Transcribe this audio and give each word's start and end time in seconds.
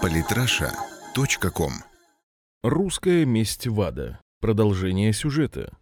Политраша.ком 0.00 1.72
Русская 2.62 3.24
месть 3.24 3.66
ВАДА. 3.66 4.20
Продолжение 4.40 5.12
сюжета. 5.12 5.76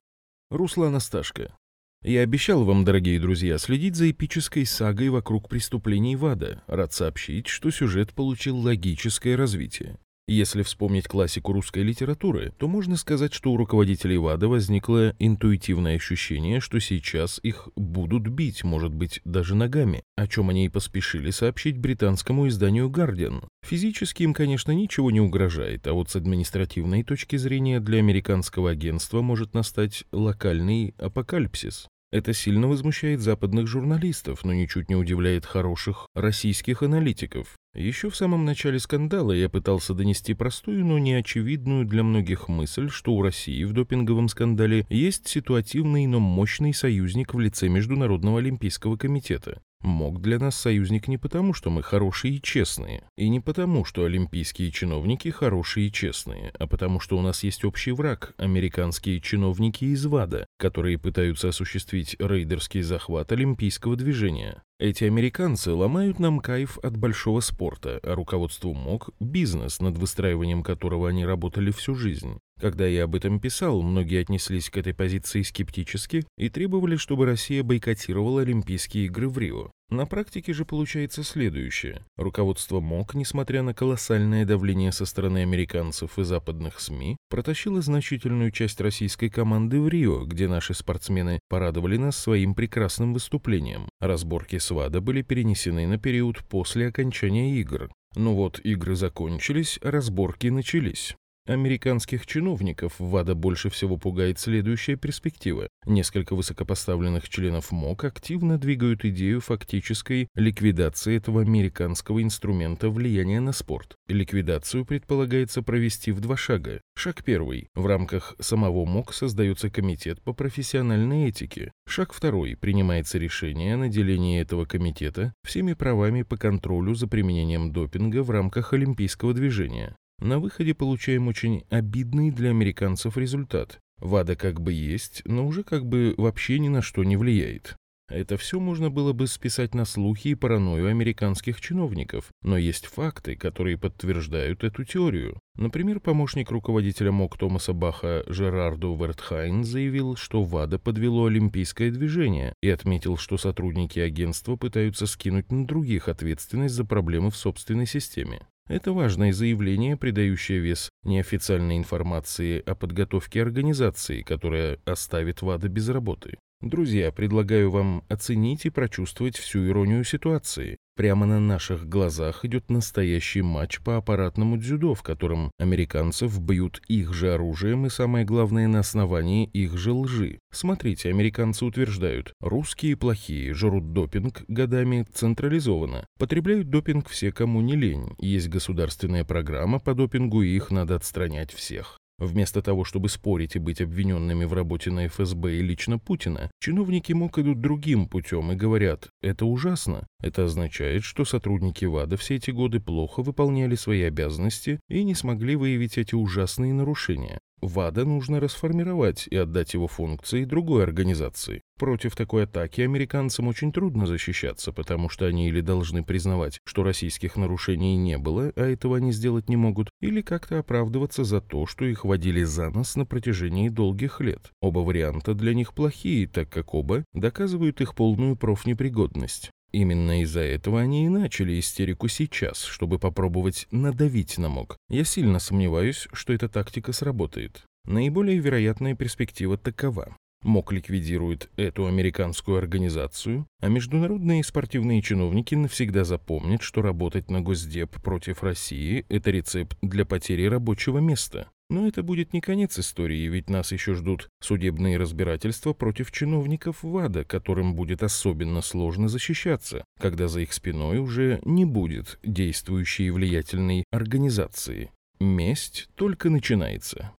Руслан 0.51 0.96
Асташко. 0.96 1.56
Я 2.03 2.22
обещал 2.22 2.64
вам, 2.64 2.84
дорогие 2.84 3.21
друзья, 3.21 3.58
следить 3.58 3.96
за 3.96 4.11
эпической 4.11 4.66
сагой 4.66 5.11
вокруг 5.11 5.48
преступлений 5.48 6.16
ВАДА. 6.16 6.62
Рад 6.66 6.92
сообщить, 6.92 7.46
что 7.46 7.71
сюжет 7.71 8.12
получил 8.12 8.56
логическое 8.56 9.36
развитие. 9.36 9.98
Если 10.31 10.62
вспомнить 10.62 11.09
классику 11.09 11.53
русской 11.53 11.83
литературы, 11.83 12.53
то 12.57 12.69
можно 12.69 12.95
сказать, 12.95 13.35
что 13.35 13.51
у 13.51 13.57
руководителей 13.57 14.17
ВАДА 14.17 14.47
возникло 14.47 15.12
интуитивное 15.19 15.97
ощущение, 15.97 16.61
что 16.61 16.79
сейчас 16.79 17.41
их 17.43 17.69
будут 17.75 18.29
бить, 18.29 18.62
может 18.62 18.95
быть, 18.95 19.21
даже 19.25 19.57
ногами, 19.57 20.05
о 20.15 20.29
чем 20.29 20.51
они 20.51 20.66
и 20.66 20.69
поспешили 20.69 21.33
сообщить 21.33 21.79
британскому 21.79 22.47
изданию 22.47 22.89
«Гардиан». 22.89 23.43
Физически 23.66 24.23
им, 24.23 24.33
конечно, 24.33 24.71
ничего 24.71 25.11
не 25.11 25.21
угрожает, 25.21 25.88
а 25.88 25.95
вот 25.95 26.11
с 26.11 26.15
административной 26.15 27.02
точки 27.02 27.35
зрения 27.35 27.80
для 27.80 27.99
американского 27.99 28.71
агентства 28.71 29.23
может 29.23 29.52
настать 29.52 30.05
локальный 30.12 30.95
апокалипсис. 30.99 31.88
Это 32.12 32.35
сильно 32.35 32.69
возмущает 32.69 33.19
западных 33.19 33.66
журналистов, 33.66 34.45
но 34.45 34.52
ничуть 34.52 34.91
не 34.91 34.95
удивляет 34.95 35.45
хороших 35.45 36.07
российских 36.15 36.85
аналитиков. 36.85 37.57
Еще 37.74 38.10
в 38.10 38.16
самом 38.16 38.45
начале 38.45 38.80
скандала 38.80 39.30
я 39.30 39.48
пытался 39.48 39.95
донести 39.95 40.34
простую, 40.34 40.84
но 40.84 40.98
неочевидную 40.98 41.84
для 41.84 42.02
многих 42.02 42.48
мысль, 42.48 42.88
что 42.88 43.15
у 43.15 43.23
России 43.23 43.62
в 43.62 43.73
допинговом 43.73 44.29
скандале 44.29 44.87
есть 44.91 45.29
ситуативный, 45.29 46.06
но 46.06 46.19
мощный 46.19 46.74
союзник 46.74 47.33
в 47.33 47.38
лице 47.38 47.69
Международного 47.69 48.41
олимпийского 48.41 48.96
комитета. 48.96 49.62
МОК 49.83 50.20
для 50.20 50.38
нас 50.38 50.56
союзник 50.56 51.06
не 51.09 51.16
потому, 51.16 51.55
что 51.55 51.70
мы 51.70 51.83
хорошие 51.83 52.34
и 52.34 52.43
честные, 52.43 53.05
и 53.16 53.29
не 53.29 53.41
потому, 53.41 53.84
что 53.84 54.05
олимпийские 54.05 54.73
чиновники 54.73 55.29
хорошие 55.29 55.87
и 55.87 55.93
честные, 55.93 56.52
а 56.59 56.66
потому 56.66 57.01
что 57.01 57.16
у 57.16 57.23
нас 57.23 57.45
есть 57.45 57.65
общий 57.65 57.93
враг– 57.93 58.35
американские 58.37 59.21
чиновники 59.21 59.85
из 59.85 60.04
ВАДА, 60.04 60.46
которые 60.59 60.98
пытаются 60.98 61.48
осуществить 61.48 62.16
рейдерский 62.18 62.82
захват 62.82 63.32
олимпийского 63.32 63.96
движения. 63.96 64.62
Эти 64.81 65.04
американцы 65.04 65.72
ломают 65.72 66.19
нам 66.19 66.41
кайф 66.41 66.78
от 66.78 66.97
большого 66.97 67.41
спорта, 67.41 68.00
а 68.03 68.14
руководству 68.14 68.72
МОК– 68.72 69.10
бизнес, 69.20 69.78
над 69.78 69.98
выстраиванием 69.98 70.62
которого 70.62 71.10
они 71.10 71.26
работали 71.26 71.70
всю 71.70 71.94
жизнь. 71.94 72.38
Когда 72.59 72.86
я 72.86 73.04
об 73.04 73.14
этом 73.14 73.41
писал, 73.41 73.82
многие 73.82 74.22
отнеслись 74.22 74.70
к 74.70 74.78
этой 74.78 74.94
позиции 74.94 75.42
скептически 75.42 76.25
и 76.38 76.48
требовали, 76.48 76.97
чтобы 76.97 77.26
Россия 77.26 77.62
бойкотировала 77.62 78.41
Олимпийские 78.41 79.04
игры 79.04 79.28
в 79.28 79.36
Рио. 79.36 79.70
На 79.91 80.06
практике 80.06 80.53
же 80.53 80.65
получается 80.65 81.25
следующее. 81.25 82.05
Руководство 82.16 82.78
МОК, 82.78 83.15
несмотря 83.15 83.62
на 83.62 83.75
колоссальное 83.75 84.44
давление 84.44 84.93
со 84.93 85.05
стороны 85.05 85.38
американцев 85.38 86.16
и 86.16 86.22
западных 86.22 86.78
СМИ, 86.78 87.16
протащило 87.28 87.82
значительную 87.82 88.53
часть 88.53 88.81
российской 88.81 89.31
команды 89.31 89.81
в 89.81 89.88
Рио, 89.88 90.25
где 90.27 90.47
наши 90.47 90.75
спортсмены 90.75 91.41
порадовали 91.49 91.97
нас 91.97 92.16
своим 92.16 92.55
прекрасным 92.55 93.12
выступлением. 93.12 93.88
Разборки 93.99 94.59
с 94.59 94.71
ВАДА 94.71 95.00
были 95.00 95.22
перенесены 95.22 95.88
на 95.88 95.99
период 95.99 96.38
после 96.49 96.87
окончания 96.87 97.56
игр. 97.56 97.91
Ну 98.15 98.34
вот, 98.34 98.60
игры 98.60 98.94
закончились, 98.94 99.78
разборки 99.82 100.49
начались. 100.49 101.16
Американских 101.50 102.28
чиновников 102.28 102.94
ВАДА 103.00 103.34
больше 103.34 103.70
всего 103.70 103.97
пугает 103.97 104.38
следующая 104.38 104.94
перспектива. 104.94 105.66
Несколько 105.84 106.37
высокопоставленных 106.37 107.28
членов 107.28 107.72
МОК 107.72 108.04
активно 108.04 108.56
двигают 108.56 109.04
идею 109.04 109.41
фактической 109.41 110.28
ликвидации 110.37 111.16
этого 111.16 111.41
американского 111.41 112.22
инструмента 112.22 112.88
влияния 112.88 113.41
на 113.41 113.50
спорт. 113.50 113.97
Ликвидацию 114.06 114.84
предполагается 114.84 115.62
провести 115.62 116.12
в 116.12 116.20
два 116.20 116.37
шага. 116.37 116.82
Шаг 116.94 117.25
первый. 117.25 117.66
В 117.75 117.84
рамках 117.84 118.37
самого 118.38 118.84
МОК 118.84 119.12
создается 119.12 119.70
комитет 119.70 120.22
по 120.22 120.32
профессиональной 120.32 121.30
этике. 121.30 121.72
Шаг 121.84 122.12
второй. 122.12 122.56
Принимается 122.56 123.19
решение 123.19 123.75
о 123.75 123.78
наделении 123.78 124.41
этого 124.41 124.66
комитета 124.66 125.32
всеми 125.42 125.72
правами 125.72 126.22
по 126.22 126.36
контролю 126.36 126.94
за 126.94 127.08
применением 127.08 127.72
допинга 127.72 128.22
в 128.22 128.30
рамках 128.30 128.72
олимпийского 128.72 129.34
движения. 129.34 129.96
На 130.20 130.38
выходе 130.38 130.75
получаем 130.75 131.28
очень 131.28 131.64
обидный 131.70 132.31
для 132.31 132.50
американцев 132.50 133.16
результат. 133.16 133.81
ВАДА 133.98 134.36
как 134.36 134.60
бы 134.60 134.72
есть, 134.72 135.22
но 135.25 135.47
уже 135.47 135.62
как 135.62 135.86
бы 135.86 136.14
вообще 136.19 136.58
ни 136.58 136.69
на 136.69 136.82
что 136.82 137.04
не 137.04 137.16
влияет. 137.16 137.76
Это 138.10 138.36
все 138.36 138.58
можно 138.58 138.91
было 138.91 139.12
бы 139.12 139.28
списать 139.28 139.72
на 139.72 139.84
слухи 139.84 140.28
и 140.28 140.34
паранойю 140.34 140.88
американских 140.88 141.60
чиновников, 141.60 142.31
но 142.42 142.58
есть 142.58 142.86
факты, 142.86 143.36
которые 143.36 143.78
подтверждают 143.78 144.64
эту 144.64 144.84
теорию. 144.84 145.38
Например, 145.54 146.00
помощник 146.00 146.50
руководителя 146.50 147.12
МОК 147.12 147.38
Томаса 147.38 147.72
Баха 147.72 148.25
Жерарду 148.26 148.97
Вертхайн 148.97 149.62
заявил, 149.62 150.16
что 150.16 150.42
ВАДА 150.42 150.81
подвело 150.81 151.26
олимпийское 151.26 151.92
движение 151.92 152.52
и 152.60 152.69
отметил, 152.69 153.16
что 153.16 153.38
сотрудники 153.38 154.00
агентства 154.00 154.56
пытаются 154.56 155.06
скинуть 155.06 155.52
на 155.52 155.64
других 155.64 156.08
ответственность 156.08 156.75
за 156.75 156.84
проблемы 156.84 157.31
в 157.31 157.37
собственной 157.37 157.87
системе. 157.87 158.41
Это 158.70 158.92
важное 158.92 159.32
заявление, 159.32 159.97
придающее 159.97 160.60
вес 160.60 160.91
неофициальной 161.03 161.76
информации 161.76 162.62
о 162.64 162.76
подготовке 162.76 163.42
организации, 163.42 164.22
которая 164.22 164.78
оставит 164.84 165.42
ВАДА 165.42 165.69
без 165.69 165.88
работы. 165.88 166.38
Друзья, 166.62 167.10
предлагаю 167.10 167.71
вам 167.71 168.04
оценить 168.10 168.66
и 168.66 168.71
прочувствовать 168.71 169.38
всю 169.38 169.66
иронию 169.66 170.04
ситуации. 170.04 170.76
Прямо 170.94 171.25
на 171.25 171.41
наших 171.41 171.88
глазах 171.88 172.44
идет 172.44 172.69
настоящий 172.69 173.41
матч 173.41 173.81
по 173.81 173.97
аппаратному 173.97 174.59
дзюдо, 174.59 174.94
в 174.94 175.03
котором 175.03 175.50
американцев 175.59 176.38
бьют 176.38 176.82
их 176.87 177.15
же 177.15 177.32
оружием 177.32 177.87
и, 177.87 177.88
самое 177.88 178.26
главное, 178.26 178.69
на 178.69 178.81
основании 178.81 179.47
их 179.47 179.78
же 179.78 179.93
лжи. 179.93 180.38
Смотрите, 180.53 181.09
американцы 181.09 181.65
утверждают, 181.65 182.34
русские 182.43 182.94
плохие, 182.99 183.54
жрут 183.54 183.94
допинг 183.94 184.43
годами 184.47 185.06
централизованно. 185.15 186.06
Потребляют 186.19 186.69
допинг 186.69 187.09
все, 187.09 187.32
кому 187.32 187.62
не 187.62 187.75
лень. 187.75 188.15
Есть 188.19 188.50
государственная 188.50 189.25
программа 189.25 189.78
по 189.78 189.94
допингу, 189.94 190.43
и 190.43 190.54
их 190.54 190.70
надо 190.70 190.97
отстранять 190.97 191.54
всех. 191.54 192.00
Вместо 192.20 192.60
того, 192.60 192.84
чтобы 192.84 193.08
спорить 193.08 193.56
и 193.56 193.58
быть 193.58 193.81
обвиненными 193.81 194.44
в 194.44 194.53
работе 194.53 194.91
на 194.91 195.06
ФСБ 195.06 195.56
и 195.56 195.62
лично 195.62 195.98
Путина, 195.98 196.50
чиновники 196.60 197.14
МОК 197.14 197.38
идут 197.38 197.60
другим 197.62 198.06
путем 198.06 198.53
и 198.53 198.56
говорят, 198.56 199.08
это 199.22 199.47
ужасно. 199.47 200.06
Это 200.22 200.44
означает, 200.44 201.03
что 201.03 201.25
сотрудники 201.25 201.86
ВАДА 201.86 202.19
все 202.19 202.36
эти 202.36 202.50
годы 202.50 202.78
плохо 202.78 203.22
выполняли 203.22 203.75
свои 203.75 204.03
обязанности 204.03 204.81
и 204.91 205.03
не 205.03 205.14
смогли 205.14 205.56
выявить 205.56 205.97
эти 205.97 206.14
ужасные 206.14 206.75
нарушения. 206.75 207.41
ВАДА 207.60 208.04
нужно 208.04 208.41
расформировать 208.41 209.26
и 209.26 209.37
отдать 209.37 209.75
его 209.75 209.87
функции 209.87 210.44
другой 210.44 210.84
организации. 210.84 211.62
Против 211.78 212.15
такой 212.15 212.44
атаки 212.44 212.82
американцам 212.82 213.48
очень 213.48 213.72
трудно 213.72 214.06
защищаться, 214.06 214.72
потому 214.72 215.09
что 215.09 215.26
они 215.26 215.48
или 215.48 215.60
должны 215.60 216.04
признавать, 216.04 216.59
что 216.65 216.82
российских 216.82 217.37
нарушений 217.37 217.97
не 217.97 218.19
было, 218.19 218.53
а 218.56 218.62
этого 218.66 218.99
они 218.99 219.12
сделать 219.12 219.49
не 219.49 219.56
могут, 219.56 219.91
или 220.00 220.20
как-то 220.20 220.59
оправдываться 220.59 221.25
за 221.25 221.41
то, 221.41 221.66
что 221.66 221.84
их 221.84 222.04
водили 222.04 222.43
за 222.43 222.70
нос 222.70 222.97
на 222.97 223.06
протяжении 223.06 223.69
долгих 223.69 224.20
лет. 224.20 224.50
Оба 224.60 224.81
варианта 224.81 225.34
для 225.34 225.54
них 225.54 225.72
плохие, 225.75 226.26
так 226.26 226.49
как 226.50 226.75
оба 226.75 227.04
доказывают 227.15 227.81
их 227.81 227.94
полную 227.94 228.37
профнепригодность. 228.37 229.50
Именно 229.72 230.22
из-за 230.22 230.41
этого 230.41 230.81
они 230.81 231.06
и 231.06 231.08
начали 231.08 231.58
истерику 231.58 232.08
сейчас, 232.08 232.64
чтобы 232.64 232.98
попробовать 232.98 233.66
надавить 233.70 234.38
на 234.38 234.48
МОК. 234.48 234.76
Я 234.88 235.04
сильно 235.04 235.38
сомневаюсь, 235.38 236.08
что 236.12 236.32
эта 236.32 236.48
тактика 236.48 236.92
сработает. 236.92 237.62
Наиболее 237.84 238.38
вероятная 238.38 238.94
перспектива 238.94 239.56
такова. 239.56 240.16
МОК 240.42 240.72
ликвидирует 240.72 241.50
эту 241.56 241.86
американскую 241.86 242.56
организацию, 242.56 243.47
а 243.60 243.69
международные 243.69 244.42
спортивные 244.42 245.03
чиновники 245.03 245.54
навсегда 245.54 246.04
запомнят, 246.04 246.62
что 246.62 246.81
работать 246.81 247.31
на 247.31 247.42
Госдеп 247.42 248.00
против 248.02 248.42
России– 248.42 249.05
это 249.11 249.31
рецепт 249.31 249.76
для 249.82 250.06
потери 250.06 250.46
рабочего 250.46 250.99
места. 250.99 251.49
Но 251.70 251.87
это 251.87 252.02
будет 252.02 252.32
не 252.32 252.40
конец 252.40 252.81
истории, 252.81 253.28
ведь 253.28 253.49
нас 253.49 253.70
еще 253.70 253.94
ждут 253.94 254.28
судебные 254.43 254.99
разбирательства 254.99 255.72
против 255.72 256.11
чиновников 256.11 256.82
ВАДА, 256.82 257.25
которым 257.25 257.75
будет 257.75 258.02
особенно 258.02 258.61
сложно 258.61 259.08
защищаться, 259.08 259.84
когда 260.00 260.26
за 260.26 260.40
их 260.40 260.52
спиной 260.52 260.99
уже 260.99 261.40
не 261.44 261.64
будет 261.64 262.19
действующей 262.25 263.06
и 263.06 263.11
влиятельной 263.11 263.84
организации. 263.93 264.90
Месть 265.20 265.88
только 265.94 266.28
начинается. 266.28 267.12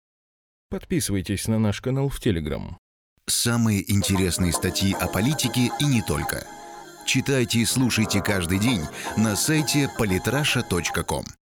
Подписывайтесь 0.69 1.47
на 1.47 1.61
наш 1.61 1.81
канал 1.81 2.09
в 2.09 2.19
Телеграм. 2.19 2.77
Самые 3.27 3.89
интересные 3.89 4.53
статьи 4.53 4.97
о 4.99 5.07
политике 5.07 5.71
и 5.79 5.85
не 5.85 6.03
только. 6.03 6.45
Читайте 7.07 7.61
и 7.61 7.65
слушайте 7.65 8.21
каждый 8.21 8.59
день 8.59 8.83
на 9.17 9.37
сайте 9.37 9.89
polytrasha.com. 9.97 11.25